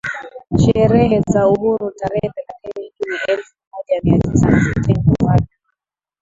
sherehe 0.63 1.21
za 1.31 1.47
Uhuru 1.47 1.91
tarehe 1.99 2.27
thelathini 2.35 2.91
Juni 2.97 3.17
elfu 3.27 3.53
moja 3.73 3.99
Mia 4.03 4.19
Tisa 4.19 4.49
na 4.49 4.63
sitini 4.63 5.03
Mfalme 5.05 5.27
wa 5.41 5.47